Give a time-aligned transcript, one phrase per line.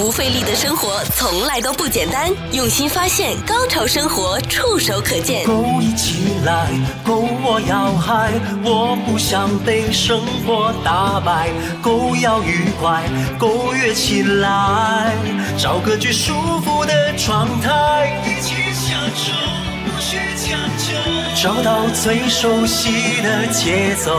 [0.00, 6.68] 不费力的生活从来都不简单，用心发现，高潮生活触手可见勾一起来，
[7.04, 8.32] 勾我要嗨，
[8.64, 11.50] 我不想被生活打败，
[11.82, 13.02] 勾要愉快，
[13.38, 15.12] 勾跃起来，
[15.58, 16.32] 找个最舒
[16.62, 19.32] 服的状态，一起享受，
[19.84, 20.94] 不需强求，
[21.42, 24.16] 找到最熟悉的节奏。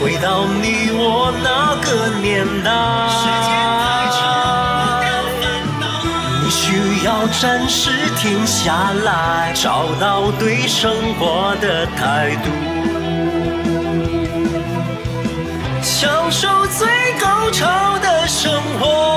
[0.00, 2.70] 回到你我那个年代，
[6.44, 12.50] 你需要暂时停下来，找到对生活的态度，
[15.82, 16.86] 享受最
[17.20, 19.07] 高潮的生活。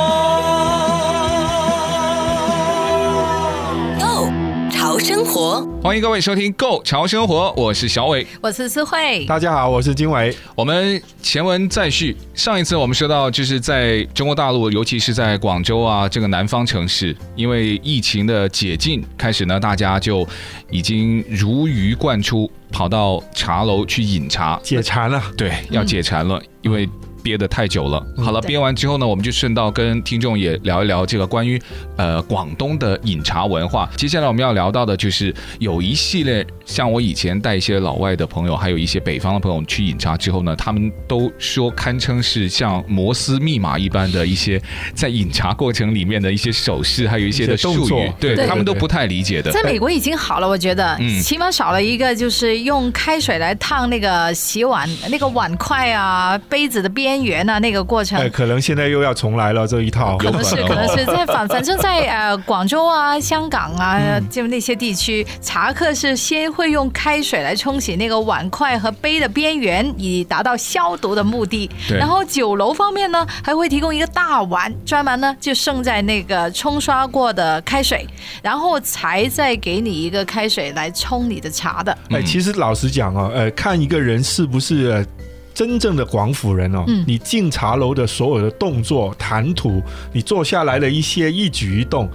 [5.22, 10.36] 生活，欢迎各位收听《Go 潮生活》，我是小伟，我是思慧，大家好，我是金伟。
[10.56, 20.28] 我们前文再续，上一次我们说到，就是在中国大陆，尤其是在广州啊这个南方城市，因为疫情的解禁开始呢，大家就
[20.72, 25.22] 已经如鱼贯出，跑到茶楼去饮茶，解馋了。
[25.38, 26.90] 对，要解馋了，嗯、因为。
[27.22, 31.62] 憋得太久了，好了，憋完之后呢，我们就顺道跟听众也聊一聊这个关于
[31.98, 33.90] 呃广东的饮茶文化。
[33.96, 44.60] 接下来我们要聊到的就是有一系列，像我以前带一些老外的朋友，还有一些北方的朋友去饮茶之后呢，他们都说堪称是像摩斯密码一般的一些
[44.96, 49.52] 在饮茶过程里面的一些手势，还有一些的术语，对，他们都不太理解的。
[49.52, 57.11] 在美国已经好了，我觉得，嗯，起码少了一个就是用开水来烫那个洗碗那个碗筷啊、杯子的边。
[57.12, 71.70] 边缘啊，那个过程，哎，可能现在又要重来了这一套，可能是，可能是 在反，反正在呃广州啊、香港啊，嗯、就那些地区，茶客是先会用开水来冲洗那个碗筷和杯的边缘，以达到消毒的目的。
[71.90, 78.08] 然后酒楼方面呢，还会提供一个大碗，专门呢就盛在那个冲刷过的开水，
[78.42, 81.98] 然后才再给你一个开水来冲你的茶的。
[82.12, 85.06] 哎，其实老实讲啊，呃，看一个人是不是。
[85.54, 89.82] 真正的广府人哦，嗯、你进茶楼的所有的动作、谈吐，
[90.14, 92.10] 你坐下来的一些一举一动，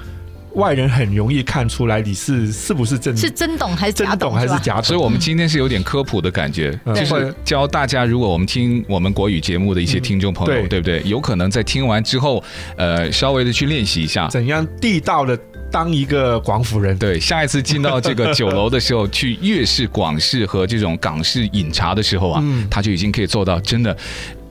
[0.55, 4.85] 外人很容易看出来你是是不是真是真懂还是假懂，真懂还是假懂。
[4.85, 11.03] 所以我们今天是有点科普的感觉，嗯、就是教大家，如果我们听我们国语节目的一些听众朋友，嗯、对，对不对？
[11.05, 12.43] 有可能在听完之后，
[12.77, 15.39] 呃，稍微的去练习一下怎样地道的。
[15.71, 23.97] 当一个广府人，对，下一次进到这个酒楼的时候，去粤式、广式和这种港式饮茶的时候啊，嗯、他就已经可以做到真的。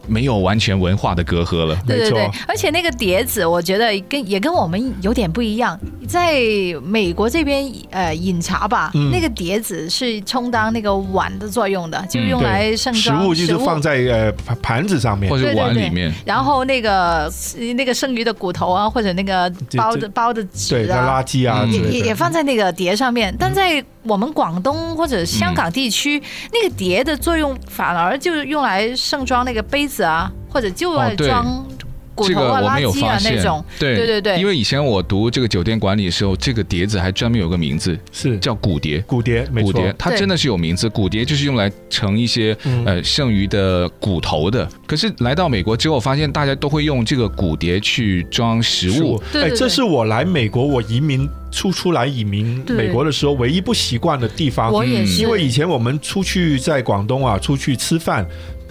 [0.08, 5.80] 没有完全文化的隔阂了，对对对，而且那个碟子，我觉得跟也跟我们有点不一样。
[6.06, 6.40] 在
[6.84, 15.30] 美国这边，呃，饮茶吧，那个碟子是充当那个碗的作用的，就用来盛装食物，就是放在呃盘子上面。
[15.30, 16.14] 或者碗里面。
[16.26, 17.32] 然后那个
[17.76, 23.36] 那个剩余的骨头啊，或者那个包的包的纸啊，垃圾啊，也也放在那个碟上面。
[23.38, 26.22] 但在我们广东或者香港地区，
[26.54, 30.04] 那个碟的作用反而就是用来盛装那个杯子。
[30.06, 31.66] 啊，或者就来装
[32.16, 33.64] 骨头啊、垃圾啊那种。
[33.78, 39.00] 对对对对，因为以前我读这个酒店管理的时候，这个碟子还专门有个名字，是叫骨碟。
[39.02, 40.88] 骨碟，骨碟，它真的是有名字。
[40.90, 42.56] 骨碟就是用来盛一些
[42.86, 44.68] 呃剩余的骨头的。
[44.88, 49.22] 可是来到美国之后，发现大家都会用这个骨碟去装食物。
[49.34, 54.72] 哎，这是我来美国，我移民初出来移民美国的时候唯一不习惯的地方。
[54.72, 58.26] 我也是，因为以前我们出去在广东啊，出去吃饭。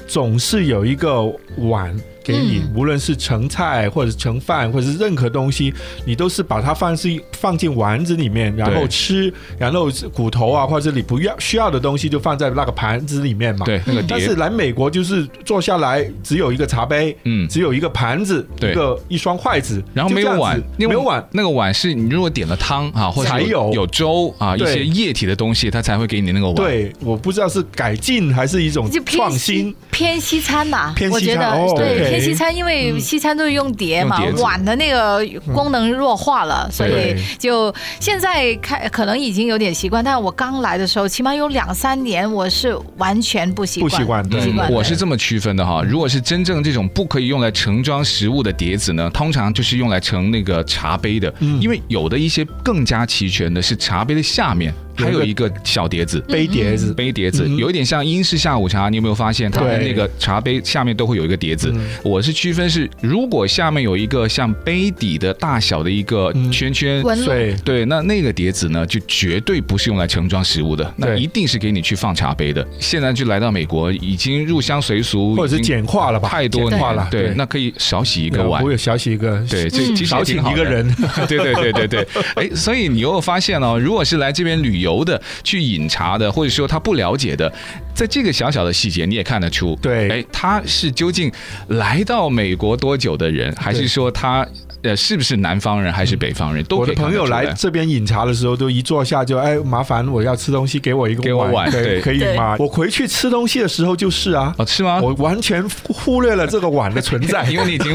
[0.06, 1.24] 总是有一个
[1.56, 1.98] 碗。
[2.24, 5.72] 给你，无论是盛菜或者盛饭，或者是任何东西，
[6.06, 13.66] 你都是把它放是放进丸子里面，然后吃，然后骨头啊或者你不要需要的东西就放在那个盘子里面嘛。
[13.66, 14.08] 对，那个碟。
[14.08, 21.22] 但是来美国就是坐下来只有一个茶杯，嗯，只有一个盘子，一个一双筷子，然后没有碗，没有碗。
[21.32, 26.54] 那个碗是你如果点了汤啊，或者有有粥啊一些液体的东西，它才会给你那个碗。
[26.54, 32.13] 对，我不知道是改进还是一种创新，偏西餐嘛，偏西餐哦，对。
[32.20, 40.04] 西餐，因为西餐都是用碟嘛，碗的那个功能弱化了，所以就现在开可能已经有点习惯。
[40.04, 43.90] 但是我刚来的时候，起码有两三年，我是完全不习惯。
[43.90, 44.72] 不习惯，不习惯。
[44.72, 58.88] 我是这么区分的哈，如果是真正这种不可以用来盛装食物的碟子呢，通常就是用来盛那个茶杯的，因为有的一些更加齐全的是茶杯的下面还有一个小碟子，杯碟子，杯碟子，嗯有一点像英式下午茶。
[58.88, 61.72] 你有没有发现，它的那个茶杯下面都会有一个碟子？
[61.74, 61.88] 嗯。
[62.02, 72.66] 我是区分是，如果下面有一个像杯底的大小的一个圈圈，对，对，那那个碟子呢，就绝对不是用来盛装食物的，那一定是给你去放茶杯的。
[72.78, 76.28] 现在就来到美国，已经入乡随俗，或者是简化了吧？
[76.28, 78.62] 太多简化了，对，那可以少洗一个碗。
[78.62, 78.70] 我。
[78.70, 80.62] 有小洗一个，对，这其实少请也挺好的。
[80.62, 80.94] 一个人，
[81.28, 87.50] 对对对对对，哎，所以你又发现了，如果是来这边旅游的、去饮茶的，或者说他不了解的，
[87.94, 90.10] 在这个小小的细节你也看得出，对。
[90.10, 91.32] 哎，他是究竟
[91.68, 94.46] 来到美国多久的人，还是说他
[94.84, 96.62] 呃是不是南方人还是北方人？
[96.64, 102.54] 都我的朋友来这边饮茶的时候，都一坐下就哎，麻烦我要吃东西，给我一个给我碗对，可以吗？
[102.58, 105.00] 我回去吃东西的时候就是啊，哦，是吗？
[105.02, 107.92] 我完全忽略了这个碗的存在， 因为你已经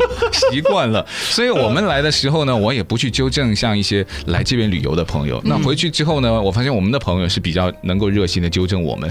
[0.51, 5.41] 习惯了， 所以我们来的时候呢，我也不去纠正像一些来这边旅游的朋友。
[5.45, 9.09] 那回去之后呢，我发现我们的朋友是比较能够热心的纠正我们。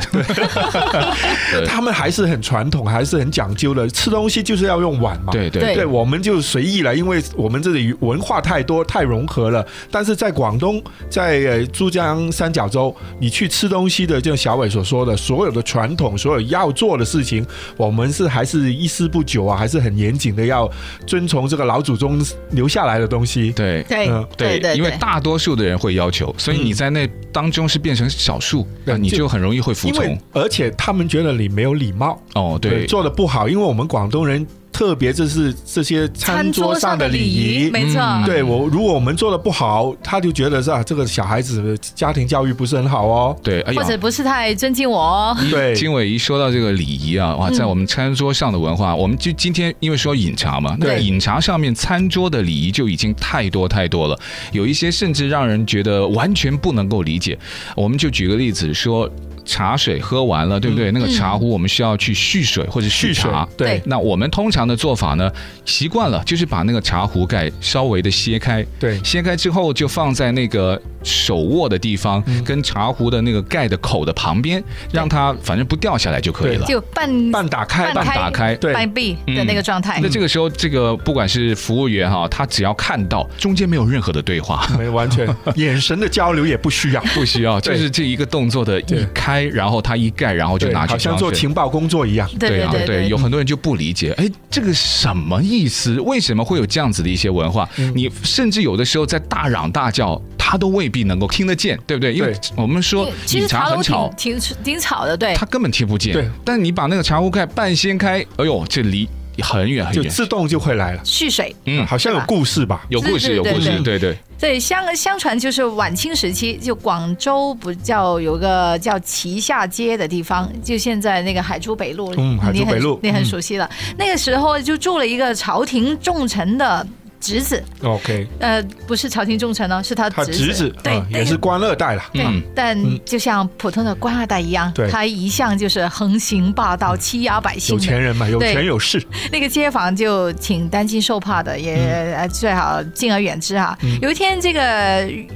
[1.67, 5.33] 他们还是很传统，还是很讲究的，吃东西就是要用碗嘛。
[5.33, 9.65] 对对对对，我们就随意了，因为我们这里文化太多，太融合了。
[9.91, 17.44] 但是在广东，在珠江三角洲，你去吃东西的，就像小伟所说的，所有的传统，所有要做的事情，
[17.76, 20.70] 我们是还是一丝不苟啊，还是很严谨的，要
[21.06, 22.19] 遵从这个老祖宗
[22.53, 23.53] 留下来的东西。
[23.53, 30.19] 对对嗯对对，因为大多数的人会要求，所以你在那当中是变成少数，那你就很容易会服从。
[30.32, 37.69] 而且他们觉得你没有礼貌，哦，对，做的不好，因为我们广东人特别就是这些餐桌上的礼仪。
[37.70, 43.37] 没错，嗯对我，如果我们做的不好，他就觉得是啊，这个小孩子家庭教育不是很好哦。
[43.43, 43.82] 对，或。
[43.88, 45.37] 者不是太尊敬我哦。
[45.50, 54.19] 对，经纬一说到这个礼仪啊，哇，在我们餐桌上的文化，我们就今天因为说饮茶嘛，那对饮茶上面餐桌的礼仪就已经太多太多了，
[54.53, 57.38] 有一些甚至让人觉得完全不能够理解。
[57.75, 59.11] 我们就举个例子说。
[59.49, 60.93] 茶水喝完了，对不对？
[60.93, 63.49] 那个茶壶我们需要去蓄水或者蓄茶。
[63.56, 63.81] 对。
[63.87, 65.33] 那我们通常的做法呢，
[65.65, 69.03] 习惯了就是把那个茶壶盖稍微的掀开，对。
[69.03, 74.62] 掀开之后就放在那个手握的地方，跟茶壶的那个盖的口的旁边，
[74.93, 76.67] 让它反正不掉下来就可以了。
[76.67, 78.75] 就半半打开，半打开对。
[78.75, 79.99] 半闭的那个状态。
[80.03, 85.27] 那这个时候，这个不管是服务员哈，他只要看到中间没有任何的对话，没完全。
[85.56, 89.05] 眼神的交流也不需要， 不需要，就是这一个动作的一对
[89.38, 92.29] 开，然后他一盖，然后就，拿去好像做情报工作一样。
[92.29, 96.00] 啊，对啊对，有很多人就不理解，哎，这个什么意思？
[96.00, 97.69] 为什么会有这样子的一些文化？
[97.76, 102.12] 嗯你甚至有的时候在大嚷大叫，他都未必能够听得见，对不对？
[102.12, 104.38] 因为我们说饮其实茶很吵挺。
[104.38, 105.35] 挺挺吵的，对。
[105.35, 106.29] 他根本听不见，对。
[106.44, 109.08] 但你把那个茶壶盖半掀开，哎呦，这离
[109.43, 112.85] 很远很远，就自动就会来了，蓄水，嗯，好像有故事吧？
[112.88, 114.17] 有故事，有故事，对对。
[114.40, 123.00] 对，相相传就是晚清时期，就广州不叫有个叫旗下街的地方，就现在那个海珠北路，嗯海珠北路。
[123.02, 123.69] 你很你很熟悉了。
[123.96, 126.87] 那个时候就住了一个朝廷重臣的
[127.20, 132.03] 侄子，OK，呃，不是朝廷重臣哦，是他他侄子，侄子对啊，也是官二代了。
[132.12, 132.43] 对，嗯。
[132.55, 134.88] 但就像普通的官二代一样，对。
[134.91, 137.75] 他一向就是横行霸道、欺压百姓。
[137.75, 139.03] 有钱人嘛，有权有势。
[139.31, 141.75] 那个街坊就挺担惊受怕的，也
[142.17, 143.76] 呃最好敬而远之哈。
[144.00, 144.61] 有一天，这个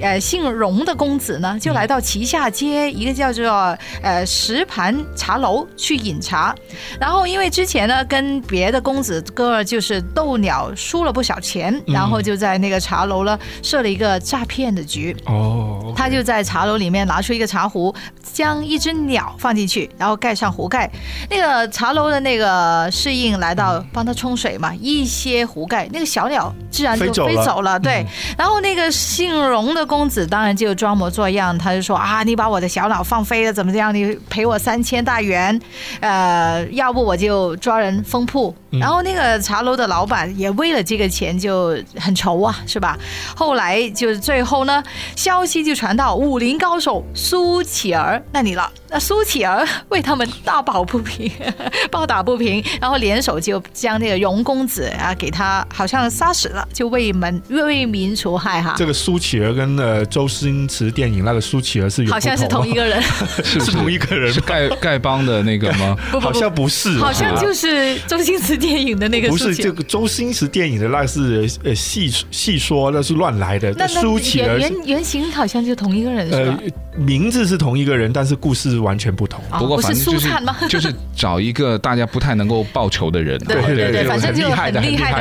[0.01, 6.55] 呃姓荣的公子呢，就来到旗下街一个叫做呃石盘茶楼去饮茶，
[7.01, 15.17] 然后因为之前呢跟别的公子哥儿就是斗鸟输了不少钱，然后就在那个茶楼呢设了一个诈骗的局。
[15.27, 17.95] 哦，他就在茶楼里面拿出一个茶壶，
[18.33, 20.91] 将一只鸟放进去，然后盖上壶盖。
[21.31, 27.79] 那个茶楼的那个侍应来到帮他冲水嘛，一掀壶盖，那个小鸟自然就飞走了飞走了。
[27.79, 28.07] 对，
[28.39, 33.95] 然后那个姓荣的公子当然就装模作样，他就说啊，你把我的小鸟放飞了，怎么样？
[33.95, 35.61] 你赔我三千大元，
[36.01, 38.55] 呃，要不我就抓人封铺。
[38.71, 41.62] 然后那个茶楼的老板也为了这个钱就
[41.99, 42.99] 很愁啊，是吧？
[43.37, 44.83] 后来就是最后呢，
[45.17, 48.71] 消息就传到武林高手苏乞儿那里了。
[48.93, 51.31] 那苏乞儿 为他们大抱不平，
[51.91, 58.75] 抱打不平，然后联手就将那个荣公子啊给他好像杀死了，就为民为民除害哈。
[58.77, 63.01] 这个苏乞儿跟呃周星驰电影那个苏乞儿是有好像是同一个人，
[63.43, 65.97] 是是同一个人是丐丐帮的那个吗？
[66.11, 69.55] 不不好像不，是，好像就是周星驰电影的那个不是。
[69.55, 76.73] 这个周星驰电影的那是呃戏戏说那是乱来的，苏乞儿原原原型好像就同一个人是吧呃？
[76.95, 79.43] 名字是同一个人，但是故事完全不同。
[79.59, 80.29] 不过不是反正就是
[80.69, 85.13] 就是找一个大家不太能够报仇的人，对对对，反正就很厉害的很厉害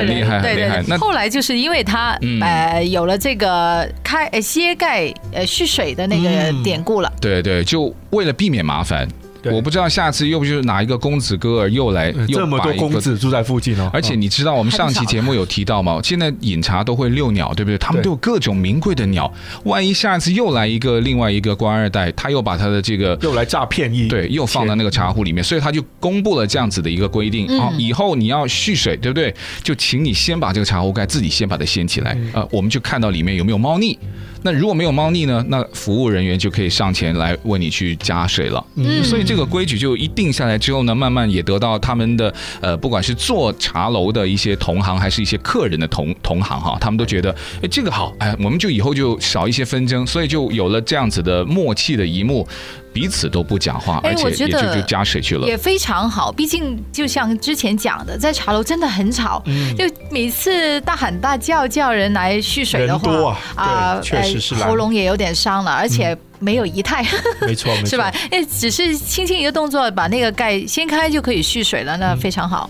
[0.42, 0.98] 很厉害那。
[0.98, 2.42] 后来就是因为他嗯。
[2.42, 6.30] 呃有了这个开呃膝盖呃蓄水的那个
[6.64, 9.08] 典故了，对对，就为了避免麻烦。
[9.42, 9.54] 对。
[9.54, 16.00] 我不知道下次又不就是哪一个公子哥儿又来又呃这么多把一个公子住在附近哦，而且你知道我们上期节目有提到吗？
[16.04, 17.78] 现在饮茶都会遛鸟，对不对？
[17.78, 19.32] 他们都有各种名贵的鸟，
[19.64, 27.48] 万一下次又来一个另外一个官二代，他又把他的这个又来诈骗一对，又放到那个茶壶里面，所以他就公布了这样子的一个规定。
[27.60, 29.34] 啊，以后你要蓄水，对不对？
[29.64, 33.98] 就请你先把这个茶壶盖自己先把它掀起来，呃，我们就看到里面有没有猫腻。
[34.44, 35.44] 那如果没有猫腻呢？
[35.50, 38.64] 那服务人员就可以上前来为你去加水了。
[38.76, 52.48] 嗯，所以这个规矩就一定下来之后呢，慢慢也得到他们的呃，不管是做茶楼的一些同行，还是一些客人的同同行哈，他们都觉得哎这个好，哎，我们就以后就少一些纷争，所以就有了这样子的默契的一幕。
[52.94, 56.32] 彼此都不讲话，而且也就就加水去了，也非常好。
[56.32, 67.02] 毕竟就像之前讲的，在茶楼真的很吵，嗯、就每次大喊大叫叫人来蓄水的话，啊，呃、确实是喉咙也有点伤了，而且没有仪态，
[67.42, 68.14] 嗯、 没错，没错，是吧？
[68.30, 72.70] 哎，只是轻轻一个动作，把那个盖掀开就可以蓄水了，那非常好。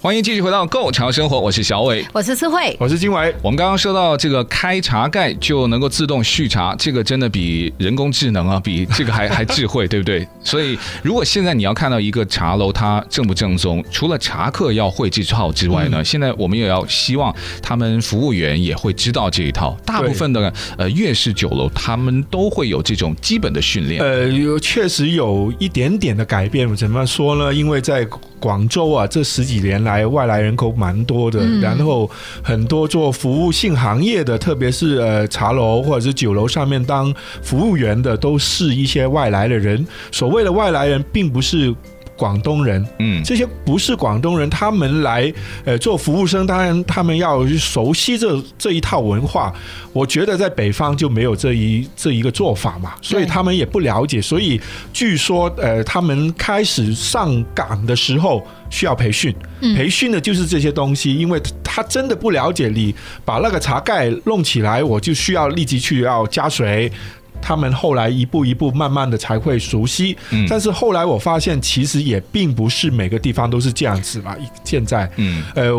[0.00, 3.34] 欢迎继续回到《Go 潮生活》，我是小伟，我是思慧，我是金伟。
[3.42, 10.24] 我们刚刚说到这个开茶盖就能够自动续茶，这个真的比人工智能啊， 比这个还还智慧，对不对？
[10.44, 19.76] 所以如果现在你要看到一个茶楼它正不正宗，除了茶客要会这套之外呢，嗯、现在我们也要希望他们服务员也会知道这一套。
[19.84, 24.00] 大部分的呃粤式酒楼他们都会有这种基本的训练。
[24.00, 26.72] 呃，有确实有一点点的改变。
[26.76, 27.52] 怎么说呢？
[27.52, 28.06] 因为在
[28.38, 32.10] 广州啊，这十几年来外来人口蛮多的，嗯、然后
[32.42, 39.86] 很多做服务性行业的，特别是呃茶楼或者是酒楼上面当服务员的，都是一些外来的人。
[40.10, 41.74] 所谓的外来人，并不是。
[42.18, 45.32] 广东人，嗯，这些不是广东人，他们来
[45.64, 49.54] 呃做服务生，当然他们要熟悉这这一套文化。
[49.92, 54.20] 我觉得在北方就没有这一这一个做法嘛，所以他们也不了解。
[54.20, 54.60] 所以
[54.92, 59.34] 据说呃，他们开始上岗的时候需要培训，
[59.76, 62.94] 培训的就是这些东西，因为他真的不了解你
[63.24, 66.90] 把那个茶盖弄起来，我就需要立即去要加水。
[67.40, 74.36] 他们后来一步一步慢慢的才会熟悉，嗯，但是后来我发现其实也并不是每个地方都是这样子嘛。
[74.64, 75.72] 现在，嗯，呃，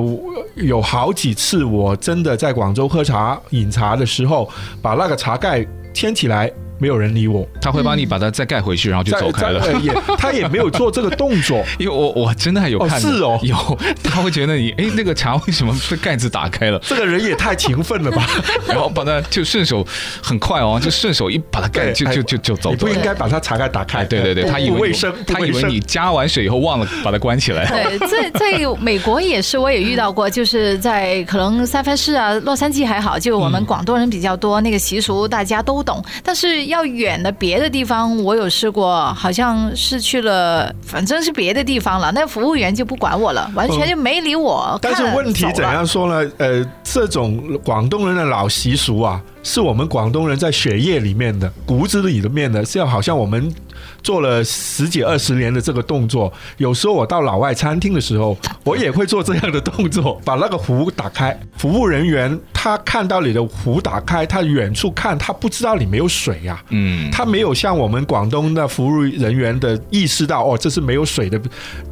[0.55, 4.49] 有好几次我真的在广州喝茶饮茶的时候，
[4.81, 6.51] 把那个茶盖掀起来。
[6.79, 9.59] 没有人理我，他会帮你把它再盖回去，然后就走开了。
[9.81, 16.79] 也他也没有做这个动作，因为我我真的还有看，哦是哦，有他会觉得你哎那个茶为什么被盖子打开了？
[16.87, 18.27] 这个人也太勤奋了吧！
[18.67, 19.85] 然后把它就顺手
[20.23, 22.71] 很快哦，就顺手一把它盖就就就就走。
[22.71, 24.05] 你不应该把它茶盖打开。
[24.05, 27.65] 对对对，他以为卫生，他以为你加完水以后忘了把它关起来。
[27.67, 37.59] 对， 在在美国也是，我也遇到过，就是在可能三藩市啊、洛杉矶还好，就我们广东人比较多，那个习俗大家都懂，但是要远的别。
[37.59, 42.09] 的地方我有试过，好像是去了，反正是别的地方了。
[42.13, 44.79] 那服务员就不管我了，完全就没理我。
[44.81, 46.31] 但是问题怎样说呢？
[46.37, 53.53] 呃，这种广东人的老习俗啊，是我们广东人在血液里面的、骨子里的面的，是要好像我们。
[54.01, 61.37] 做了十几二十年的这个动作，有时候我到老外餐厅的时候，我也会做这样的动作，把那个壶打开。
[61.57, 66.65] 服务人员他看到你的壶打开，他远处看，他不知道你没有水呀、啊。
[66.69, 71.41] 嗯，他没有像我们广东的服务人员的意识到哦，这是没有水的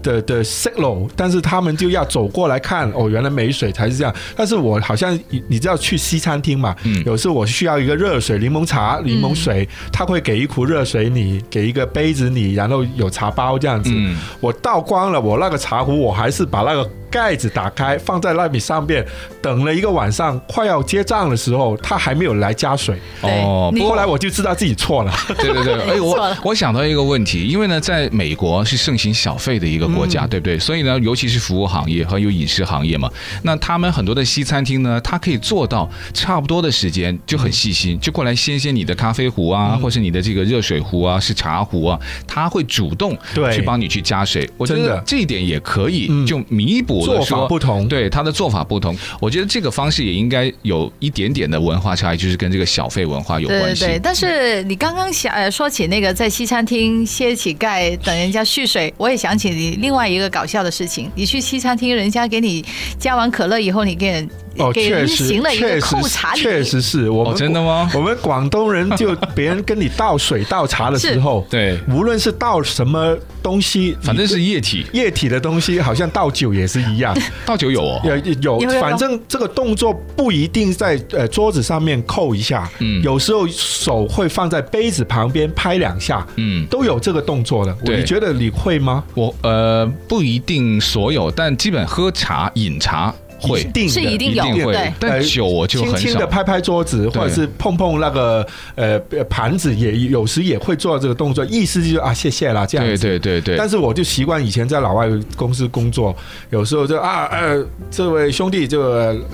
[0.01, 4.15] 的的 signal，但是他们就要走过来看哦，原来没水才是这样。
[4.35, 5.17] 但是我好像
[5.49, 11.85] 你知道去西餐厅嘛，嗯有时候我需要一个热水柠檬茶、柠檬水，他会给一壶热水，你给一个。
[11.98, 13.89] 杯子里，然后有茶包这样子。
[13.92, 19.05] 嗯我倒光了，我那个茶壶，我还是把那个盖子打开，放在那里上面，
[19.41, 22.97] 等了一个晚上，快要结账的时候，他还没有来加水。
[23.21, 25.13] 哦，不过后来我就知道自己错了。
[25.39, 30.59] 对对对，哎，我 我想到一个问题，因为呢，在美国是盛行小费的一个国家，嗯对不对？
[30.59, 33.09] 所以呢，尤其是服务行业和有饮食行业嘛，
[33.43, 44.49] 那他们很多的西餐厅呢，他可以做到差不多的时间就很细心，就过来掀掀你的咖啡壶啊，嗯或是你的这个热水壶啊，是茶壶啊，他会主动对去帮你去加水。
[44.57, 48.96] 我觉得真的这一点也可以嗯就弥补了做说法不同对他的做法不同。
[49.20, 53.82] 我觉得这个方式也应该有一点点的文化差异，就是跟这个小费文化有关系。
[53.82, 61.12] 对对对，但是你刚刚想呃说起那个在西餐厅掀起盖等人家续水，我也想起你另外一个搞笑的事情。
[61.16, 62.63] 你去西餐厅，人家给你
[63.00, 77.15] 加完可乐以后，你给人哦，给人确实，行了一个确扣茶礼，实，确实是我们、哦真的吗我们广东人就 别人跟你倒水倒茶的时候，对无论是倒什么东西，反正是液体，液体的东西，好像倒酒也是一样。
[77.45, 78.01] 倒酒有哦。
[78.41, 87.75] 有有反正这个动作不一定在呃桌子上面扣一下，嗯有时候手会放在杯子旁边拍两下，嗯都有这个动作的。
[87.85, 89.03] 对你觉得你会吗？
[89.13, 96.08] 我呃不一定所有，但基本喝茶饮茶会一定是一定有一定会对，但酒我就轻很少。
[96.08, 103.03] 轻的拍拍桌子，或者是碰碰那个呃盘子，也有时也会做这个动作，意思就是啊谢谢啦这样对子。
[103.03, 106.15] 对对对，但是我就习惯以前在老外公司工作，
[106.50, 108.82] 有时候就啊呃，这位兄弟就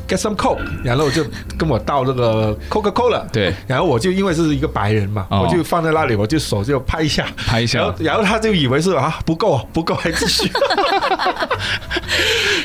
[0.07, 1.23] get some coke，然后就
[1.57, 5.43] 跟我倒那个 Coca Cola，对，然后我就因为是一个白人嘛，哦。
[5.43, 7.79] 我就放在那里，我就手就拍一下，拍一下。
[7.79, 10.49] 然后然后他就以为是啊不够不够，还继续。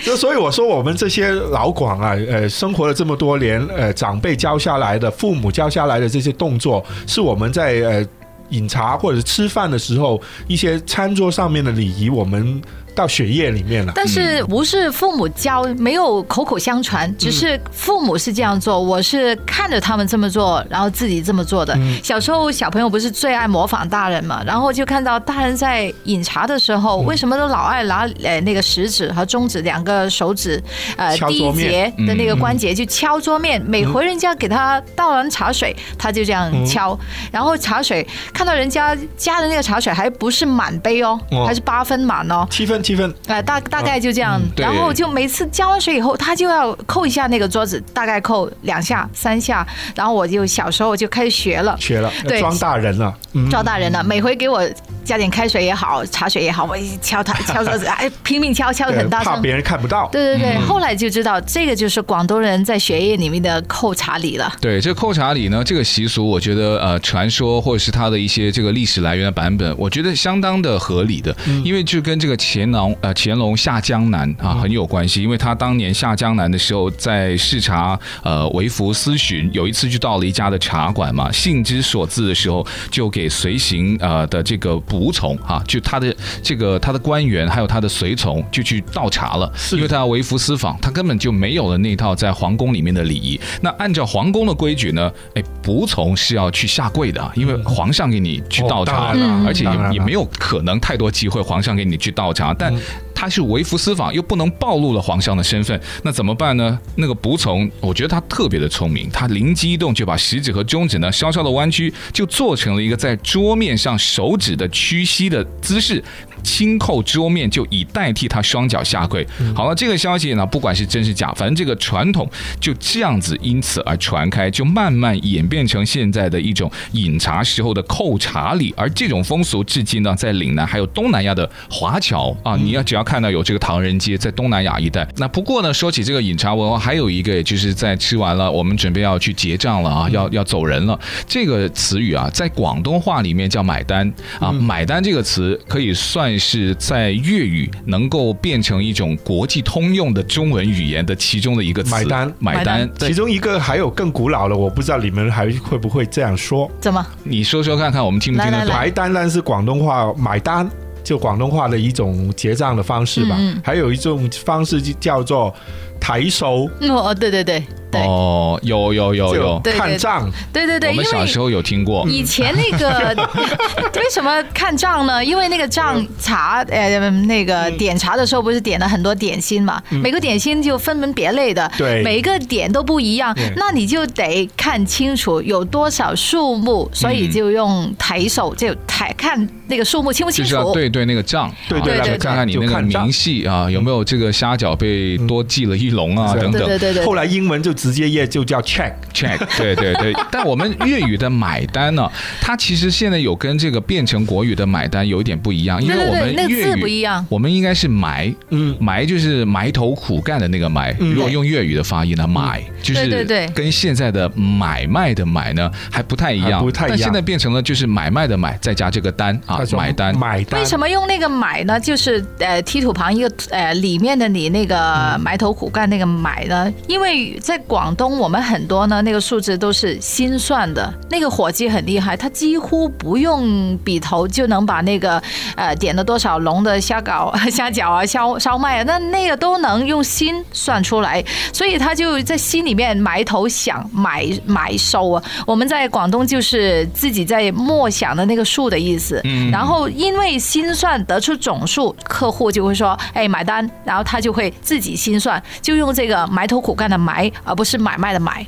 [0.08, 8.06] 就所以我说我们这些老广啊，呃，生活了这么多年，呃，长辈教下来的，父母教下来的这些动作，是我们在呃
[8.48, 12.62] 饮茶或者吃饭的时候一些餐桌上面的礼仪，我们。
[12.98, 13.92] 到血液里面了。
[13.94, 21.78] 但是不是父母教，没有口口相传，只是父母是这样做，我是看着他们这么做，然后自己这么做的。
[22.02, 30.60] 小时候小朋友不是最爱模仿大人嘛，然后就看到大人在饮茶的时候，为什么都老爱拿呃那个食指和中指两个手指
[30.96, 36.98] 呃敲第一节的那个关节就敲桌面，每回人家给他倒完茶水，他就这样敲，
[37.30, 41.46] 然后茶水看到人家加的那个茶水还不是满杯哦，哦。
[41.46, 42.46] 还是八分满哦。
[42.50, 44.64] 七分七分，呃，大大概就这样，对。
[44.64, 53.14] 然后就每次浇完水以后，他就要扣一下那个桌子，大概扣两下、三下，然后我就小时候就开始学了，学了，对装大人了。
[53.34, 54.66] 嗯，赵大人了，每回给我
[55.08, 59.54] 加点开水也好，茶水也好，我一敲它 敲桌子，哎，拼命敲，敲得对很大声怕别。
[59.54, 60.06] 人看不到。
[60.12, 64.52] 对对对，后来就知道这个就是广东人在血液里面的扣茶礼了。
[64.60, 71.34] 对，这个扣茶礼呢，这个习俗，我觉得呃，传说或者是它的一些这个历史来源的版本，我觉得相当的合理的，
[71.64, 93.40] 因为就跟这个乾隆呃乾隆下江南啊很有关系，因为他当年下江南的时候，在视察呃为福思巡，有一次就到了一家的茶馆嘛，兴之所至的时候，就给随行呃的这个仆从啊，就他的这个他的官员还有他的随从就去倒茶了，因为他要微服私访，他根本就没有了那套在皇宫里面的礼仪。
[93.60, 102.74] 那按照皇宫的规矩呢，哎，仆从是要去下跪的，因为皇上给你去倒哦茶，当然了而且也也没有可能太多机会皇上给你去倒茶，但。
[103.18, 106.78] 他是微服私访，又不能暴露了皇上的身份，那怎么办呢？
[106.94, 116.00] 那个仆从，我觉得他特别的聪明，他灵机一动，就把食指和中指呢稍稍的弯曲，就做成了一个在桌面上手指的屈膝的姿势。
[116.44, 119.26] 轻扣桌面，就以代替他双脚下跪。
[119.56, 128.72] 好了，这个消息呢，不管是真是假，反正这个传统就这样子因此而传开，就慢慢演变成现在的一种饮茶时候的扣茶礼。
[128.76, 135.06] 而这种风俗至今呢，在岭南还有东南亚的华侨啊，你要只要看到有这个唐人街在东南亚一带。
[135.16, 140.98] 那不过呢，说起这个饮茶文化，还有一个，也就是在吃完了，我们准备要去结账了啊，要要走人了。
[141.26, 146.28] 这个词语啊，在广东话里面叫买单啊，买单这个词可以算。
[146.38, 152.90] 是在粤语能够变成一种国际通用的中文语言的其中的一个词，买单买单。
[152.98, 156.70] 其中一个还有更古老的，我不知道你们还会不会这样说？
[156.80, 157.04] 怎么？
[157.24, 158.72] 你说说看看，我们听不听得懂？
[158.72, 160.68] 买单但是广东话，买单
[161.08, 163.34] 就广东话的一种结账的方式吧。
[163.64, 165.54] 还有一种方式就叫做
[165.98, 166.68] 抬手。
[166.82, 168.00] 哦，对对对，对。
[168.02, 172.06] 哦，有有有有，对对看账，对对对，我们小时候有听过。
[172.08, 173.14] 以前那个
[173.96, 175.24] 为什么看账呢？
[175.24, 179.82] 因为那个账查，呃，那个点茶的时候不是点了很多点心嘛？
[179.90, 182.02] 每个点心就分门别类的，对。
[182.02, 190.50] 每个点都不一样，那你就得看清楚有多少数目，所以就用抬手就抬看那个数目清不清楚？
[190.50, 196.64] 就是要对对那个账，对对对看看你那个明细啊有没有这个虾饺被多记了一笼啊等等。
[196.64, 197.04] 对对对。
[197.04, 200.12] 后来英文就直接页就叫 check check， 对对对。
[200.30, 202.10] 但我们粤语的买单呢，
[202.40, 210.94] 它其实现在有跟这个变成国语的买单有一点不一样，因为我们粤语不一样，我们应该是埋，嗯，埋就是埋头苦干的那个埋。
[210.98, 216.96] 如果用粤语的发音呢，买就是跟现在的买卖的买呢还不太一样，不太一样。
[216.96, 220.16] 但现在变成了就是买卖的买，再加这个单啊，买单。
[220.18, 220.60] 买单。
[220.60, 221.78] 为什么用那个买呢？
[221.78, 226.72] 就是呃提土旁一个呃里面的你那个埋头苦干那个买呢？
[226.88, 235.22] 因为在广东我们很多呢那个数字都是心算的，那个伙计很厉害，他几乎不用笔头就能把那个
[235.54, 245.22] 呃点了多少笼的虾饺、虾饺啊、烧烧麦啊，那那个都能用心算出来，所以他就在心里面埋头想买买收啊。
[245.46, 249.20] 我们在广东就是自己在默想的那个数的意思，
[249.52, 258.46] 然后因为心算得出总数，客户就会说哎买单，然后他就会自己心算，就用这个埋头苦干的埋，而不是买卖的买。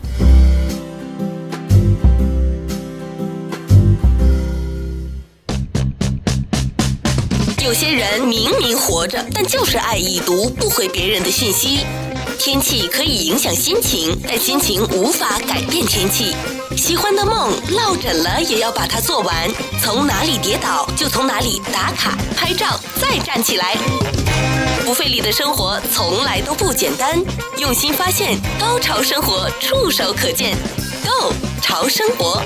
[7.61, 11.81] 有些人明明活着，但就是爱已读不回别人的讯息。
[12.39, 16.37] 天气可以影响心情，但心情无法改变天气。
[16.77, 19.51] 喜欢的梦落枕了，也要把它做完。
[19.83, 23.77] 从哪里跌倒就从哪里打卡拍照，再站起来。
[24.91, 27.17] 不费力的生活从来都不简单，
[27.59, 30.57] 用心发现，高潮生活触手可见
[31.05, 32.43] Go 潮生活。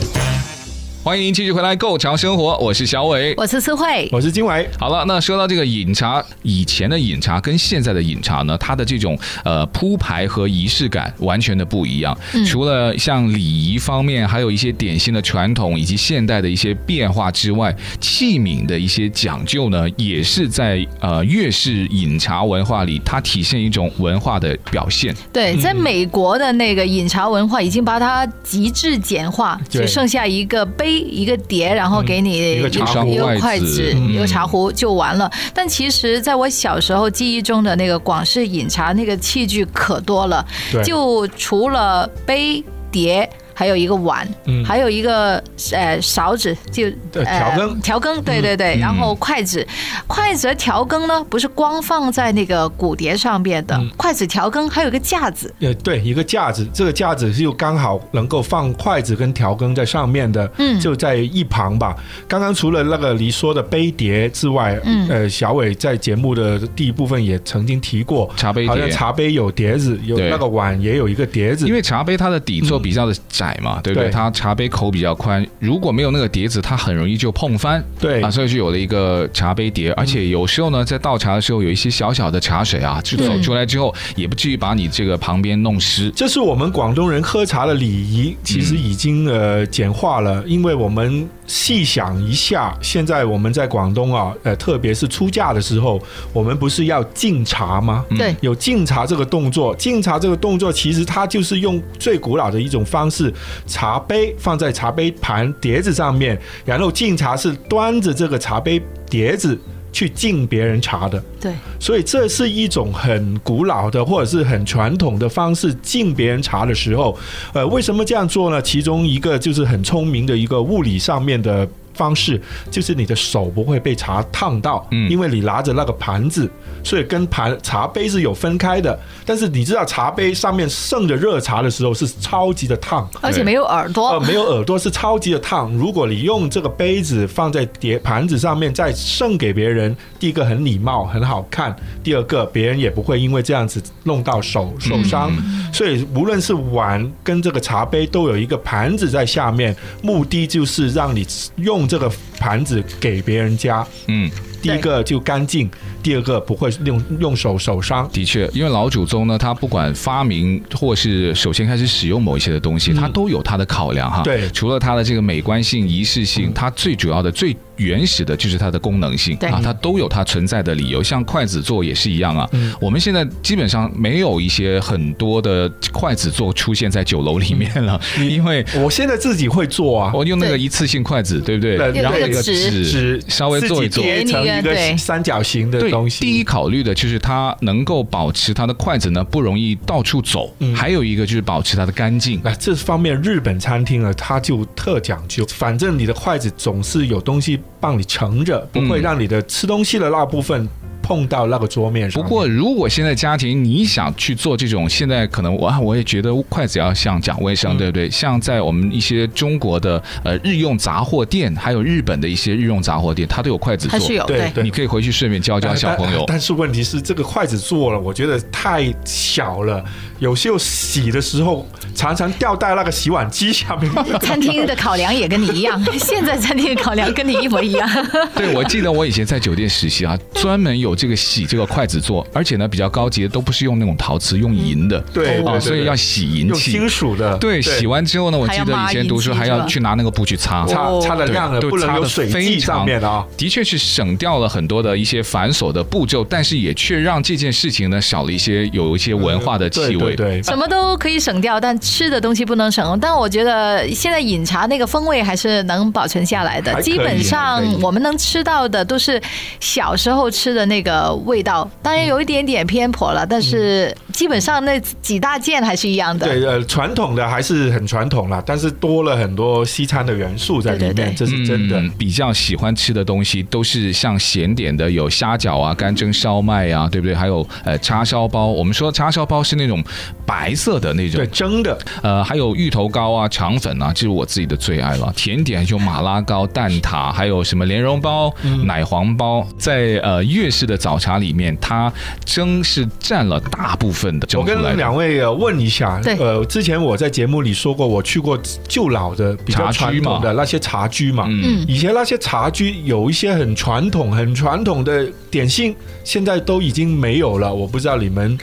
[1.05, 4.67] 欢迎您继续回来《Go 潮生活》，我是小伟，我是思慧，我是金伟。
[4.79, 9.15] 好了，那说到这个饮茶，以前的饮茶跟现在的饮茶呢，它的这种
[9.45, 12.19] 呃铺排和仪式感完全的不一样。
[12.33, 25.15] 嗯、除了像礼仪方面，还有一些典型的传统以及现代的一些变化之外，器皿的一些讲究呢，也是在呃粤式饮茶文化里，它体现一种文化的表现。
[25.31, 30.94] 对，在美国的那个饮茶文化已经把它极致简化，对就剩下一个杯。
[31.01, 35.31] 一个碟，然后给你一个筷子、嗯、一个茶壶就完了。
[35.53, 40.47] 但其实，在我小时候记忆中的那个广式饮茶，那个器具可多了，
[40.85, 43.29] 就除了杯碟。
[43.55, 49.67] 还有一个碗，嗯、还有一个呃勺子，就对调羹，调羹，对对对，嗯、然后筷子，
[50.07, 61.97] 筷子和调羹呢，不是光放在那个骨碟上面的，嗯、筷子调羹还有一个架子，呃对，一个架子，这个架子就刚好能够放筷子跟调羹在上面的，嗯，就在一旁吧。
[62.27, 74.11] 刚刚除了那个你说的杯碟之外，嗯，呃，小伟在节目的第一部分也曾经提过茶杯碟，好像茶杯有碟子，有那个碗也有一个碟子，因为茶杯它的底座比较的窄嘛，对不对？
[74.11, 77.85] 它茶杯口比较宽，如果没有那个碟子，它很容易就碰翻。
[77.99, 86.11] 对啊，所以就有了一个茶杯碟，而且有时候呢，在倒茶的时候，有一些小小的茶水啊，就走出来之后，也不至于把你这个旁边弄湿。
[86.15, 96.01] 这是我们广东人喝茶的礼仪，其实已经呃简化了，因为我们细想一下，现在我们在广东啊，呃，特别是出嫁的时候，
[96.33, 98.05] 我们不是要敬茶吗？
[98.17, 103.33] 对，有敬茶这个动作，敬茶这个动作其实它就是用最古老的一种方式，
[103.67, 109.59] 茶杯放在茶杯盘碟子上面，然后敬茶是端着这个茶杯碟子
[109.95, 111.23] 去敬别人茶的。
[111.41, 117.17] 对，所以这是一种很古老的或者是很传统的方式敬别人茶的时候，
[117.53, 118.61] 呃，为什么这样做呢？
[118.61, 126.51] 其中一个就是很聪明的一个物理上面的方式，就是你的手不会被茶烫到，嗯，因为你拿着那个盘子，
[126.83, 128.99] 所以跟盘茶杯是有分开的。
[129.25, 135.73] 但是你知道茶杯上面盛着热茶的时候是超级的烫，而且没有耳朵，呃，没有耳朵是超级的烫。
[135.75, 145.31] 如果你用这个杯子放在碟盘子上面再盛给别人，第一个很礼貌很好看，第二个别人也不会因为这样子弄到手受伤。
[145.73, 151.25] 所以无论是碗跟这个茶杯都有一个盘子在下面，目的就是让你
[151.57, 151.84] 用。
[151.87, 154.31] 这个盘子给别人家，嗯，
[154.63, 155.71] 第一个就干净，
[156.03, 158.09] 第二个不会用用手手伤。
[158.13, 164.23] 的确，因为老祖宗呢，他不管发明或是首先开始使用某一些的东西，他都有他的考量哈。
[164.23, 171.03] 对，除了他的这个美观性、仪式性，他最主要的最原始的就是它的功能性啊，它都有它存在的理由。
[171.03, 181.77] 像筷子座也是一样啊，嗯我们现在基本上没有一些很多的筷子座出现在酒楼里面了， 因为我现在自己会做啊，我用那个一次性筷子，对不对？
[181.77, 184.05] 对然后那个纸纸稍微做一做。
[184.05, 186.21] 叠成一个三角形的东，西。
[186.21, 192.41] 第一考虑的就是它能够保持它的筷子呢不容易到处走，嗯还有一个就是保持它的干净。
[192.45, 200.69] 那这方面日本餐厅呢，它就特讲究，反正你的筷子总是有东西帮你盛着，不会让你的吃东西的那部分
[201.05, 202.23] 碰到那个桌面上。
[202.23, 208.11] 不过，如果现在家庭你想去做这种，现在可能我我也觉得筷子要像讲卫生，嗯对不对？
[208.11, 213.99] 像在我们一些中国的呃日用杂货店，还有日本的一些日用杂货店，它都有筷子做。
[213.99, 216.35] 还是有对对你可以回去顺便教教小朋友但。
[216.35, 219.85] 但是问题是，这个筷子做了，我觉得太小了，
[220.19, 223.93] 有时候洗的时候常常掉在那个洗碗机下面。
[224.21, 227.89] 餐厅的考量也跟你一样， 现在餐厅的考量跟你一模一样。
[228.35, 234.99] 对，我记得我以前在酒店实习啊，专门有这个洗这个筷子做，而且呢比较高级的都不是用那种陶瓷，用银的。
[234.99, 236.89] 啊，对所以要洗银器用金。
[236.89, 240.67] 属的，对，洗完之后呢，我记得以前读书还要去拿那个布去擦。
[240.67, 243.25] 擦哦擦的亮了，对不能有水迹上面啊。
[243.37, 250.15] 的确是省掉了很多的一些繁琐的步骤，但是也却让这件事情呢少了一些有一些文化的气味。
[250.15, 252.99] 对什么都可以省掉，但吃的东西不能省。
[253.01, 256.81] 但我觉得现在饮茶那个风味还是能保存下来的。
[256.81, 259.21] 基本上我们能吃到的都是
[259.59, 266.29] 小时候吃的那个味道，当然有一点点偏颇了，但是基本上那几大件还是一样的。
[266.29, 271.81] 对，呃，传统的还是很传统啦，但是多了很多西餐的元素在里面，对对对这是真的。
[271.81, 277.15] 嗯比较喜欢吃的东西都是像咸点的，有虾饺啊、干蒸烧麦啊，对不对？
[277.15, 279.83] 还有呃叉烧包，我们说叉烧包是那种
[280.27, 285.11] 白色的那种对，，蒸的，呃，还有芋头糕啊、肠粉啊，这是我自己的最爱了。
[285.17, 288.31] 甜点就马拉糕、蛋挞，还有什么莲蓉包、
[288.65, 291.93] 奶黄包，在呃粤式的早茶里面，它
[292.25, 294.65] 蒸是占了大部分的蒸我跟。
[294.77, 307.55] 两位呃问一下，对呃，之前我在节目里说过，我去过旧老的比较传茶居嘛统的那些茶居嘛，嗯，以前那些茶居有一些很传统、很传统的点心，现在都已经没有了。
[307.55, 308.37] 我不知道你们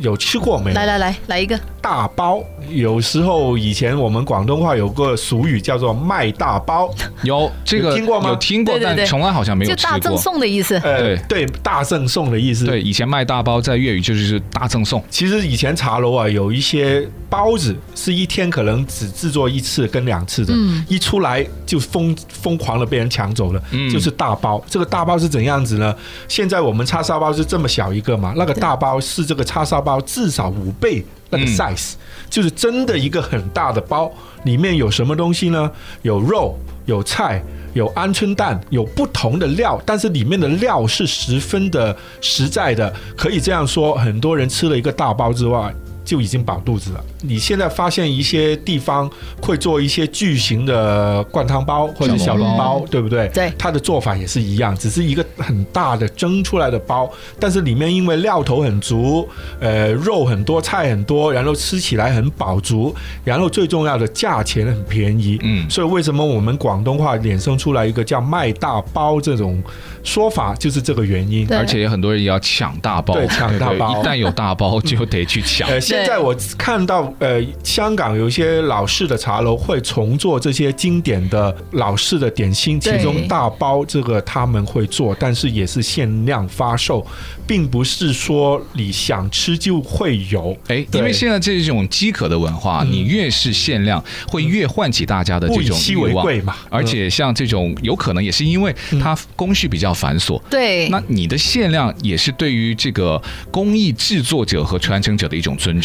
[0.00, 0.76] 有吃过没有？
[0.76, 1.58] 来来来，来一个。
[1.80, 6.88] 大包，有时候以前我们广东话有个俗语叫做卖大包，
[7.24, 9.92] 有这个有听过吗有听过，对对对但从来好像没有就吃过。
[9.92, 10.76] 大赠送的意思。
[10.76, 12.66] 呃，对对，大赠送的意思。
[12.66, 15.02] 对，以前卖大包在粤语就是大赠送。
[15.10, 24.62] 其实以前茶楼啊，有一些包子是一天可能只制作一次跟两次的，嗯一出来就疯疯狂的被人抢走了，嗯就是大包。
[24.70, 25.92] 这个大包是怎样子呢？
[26.28, 31.92] 现在我们叉烧包是这么小一个嘛，那个大包是这个叉烧包至少五倍那个嗯 size，、
[32.30, 34.10] 就是真的一个很大的包，
[34.44, 35.70] 里面有什么东西呢？
[36.00, 37.42] 有肉，有菜。
[37.74, 47.04] 有鹌鹑蛋，有不同的料，但是里面的料是十分的实在的，可以这样说，很多人吃了一个大包之外，就已经饱肚子了。
[47.22, 49.10] 你现在发现一些地方
[49.40, 53.28] 会做一些巨型的灌汤包或者小笼包，对不对？
[53.28, 59.28] 对它的做法也是一样，只是一个很大的蒸出来的包，但是里面因为料头很足，
[59.60, 65.38] 呃，肉很多，菜很多，然后吃起来很饱足，然后最重要的价钱很便宜。
[65.42, 69.62] 嗯所以为什么我们广东话衍生出来一个叫卖大包这种
[70.02, 71.46] 说法，就是这个原因。
[71.46, 75.68] 对而且也很多人也要抢大包，对抢大包 一旦有大包就得去抢。
[75.68, 87.04] 呃，现在我看到呃，香港有一些老式的茶楼会重做这些经典的老式的点心，其中大包这个他们会做，但是也是限量发售，
[87.46, 90.56] 并不是说你想吃就会有。
[90.68, 100.40] 哎，因为现在这种饥渴的文化，你越是限量，会越唤起大家的这种欲望贵嘛而且像这种有可能也是因为它工序比较繁琐。
[100.50, 105.81] 对，那你的限量也是对于这个工艺制作者和传承者的一种尊重。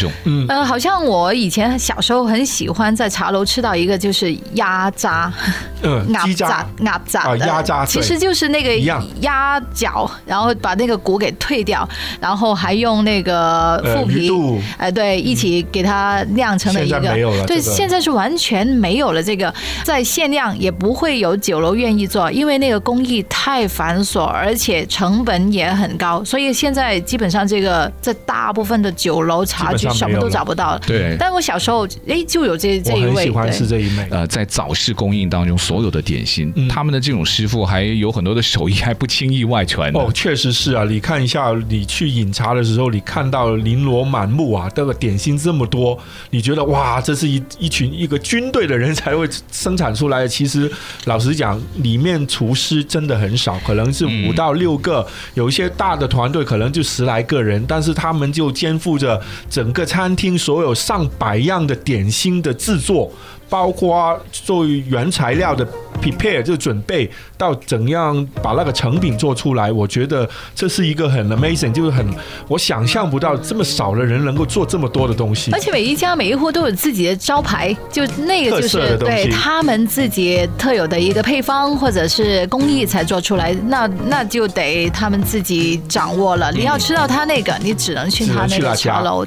[0.47, 5.31] 呃，好像我以前小时候很喜欢在茶楼吃到一个就是鸭渣，
[5.81, 8.75] 嗯，鸡鸭渣渣，鸭渣啊鸭渣其实就是那个
[9.21, 11.87] 鸭脚，然后把那个骨给退掉，
[12.19, 14.29] 然后还用那个呃腐皮
[14.77, 16.95] 哎、对，一起给它酿成了一个。
[16.95, 30.79] 现在没有了对，这个现在是完全没有了这个，在限量也不会有酒楼愿意做，因为那个工艺太繁琐，而且成本也很高，所以现在基本上这个在大部分的酒楼茶具什么都找不到了。
[30.85, 34.07] 对对但我小时候哎就有这这一位，我很喜欢吃这一味。
[34.09, 40.83] 呃，在早市供应当中，所有的点心，嗯他们的这种师傅还有很多的手艺还不轻易外传哦，确实是啊。
[40.83, 45.97] 你看一下，你去饮茶的时候，你看到琳琅满目啊，这个点心这么多，
[46.29, 50.27] 你觉得哇，这是一一群一个军队的人才会生产出来的。
[50.27, 50.71] 其实
[51.05, 59.19] 老实讲，里面厨师真的很少，可能是五到六个，嗯、有一些大的团队可能就十来个人，但是他们就肩负着
[59.49, 63.11] 整个个餐厅所有上百样的点心的制作。
[63.49, 65.67] 包括作为原材料的
[66.01, 72.05] prepare 就准备到怎样把那个成品做出来，我觉得这是一个很 amazing，就是很
[72.47, 75.51] 我想象不到这么少的人能够做这么多的东西。
[75.51, 86.51] 而且每一家每一户都有自己的招牌，就那个就是对他们自己特有的一个配方或者是工艺才做出来，那那就得他们自己掌握了。
[86.51, 89.25] 你要吃到他那个，你只能去他那个茶楼。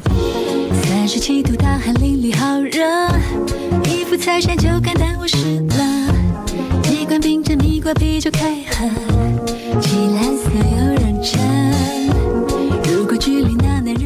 [0.84, 3.69] 三十七度大汗淋漓，好热。
[4.10, 5.36] 不猜拳就敢耽误事
[5.68, 6.12] 了。
[6.82, 8.88] 几罐冰镇蜜瓜啤酒开喝，
[9.80, 11.38] 既蓝色又认真。
[12.92, 13.99] 如果距离那能。